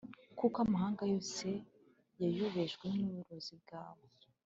[0.39, 1.47] kuko amahanga yose
[2.21, 4.05] yayobejwe n’uburozi bwawe.